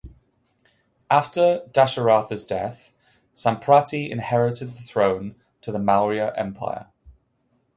[1.11, 2.91] After Dasharatha's death,
[3.35, 5.35] Samprati inherited the throne
[5.67, 6.87] of the Maurya Empire.